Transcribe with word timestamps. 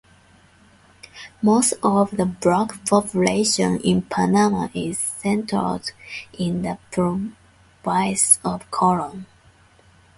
Most 1.43 1.73
of 1.83 2.17
the 2.17 2.25
black 2.25 2.83
population 2.87 3.79
in 3.81 4.01
Panama 4.01 4.69
is 4.73 4.97
centered 4.97 5.91
in 6.33 6.63
the 6.63 6.79
Province 6.91 8.39
of 8.43 8.71
Colon. 8.71 9.27